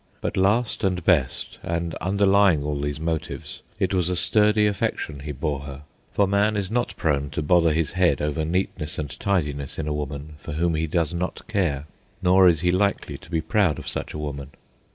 But 0.19 0.35
last 0.35 0.83
and 0.83 1.05
best, 1.05 1.59
and 1.61 1.93
underlying 2.01 2.63
all 2.63 2.81
these 2.81 2.99
motives, 2.99 3.61
it 3.77 3.93
was 3.93 4.09
a 4.09 4.15
sturdy 4.15 4.65
affection 4.65 5.19
he 5.19 5.31
bore 5.31 5.59
her; 5.59 5.83
for 6.11 6.25
man 6.25 6.57
is 6.57 6.71
not 6.71 6.95
prone 6.97 7.29
to 7.29 7.43
bother 7.43 7.71
his 7.71 7.91
head 7.91 8.19
over 8.19 8.43
neatness 8.43 8.97
and 8.97 9.11
tidiness 9.19 9.77
in 9.77 9.87
a 9.87 9.93
woman 9.93 10.37
for 10.39 10.53
whom 10.53 10.73
he 10.73 10.87
does 10.87 11.13
not 11.13 11.47
care, 11.47 11.85
nor 12.19 12.49
is 12.49 12.61
he 12.61 12.71
likely 12.71 13.15
to 13.19 13.29
be 13.29 13.41
proud 13.41 13.77
of 13.77 13.87
such 13.87 14.15
a 14.15 14.17
woman. 14.17 14.49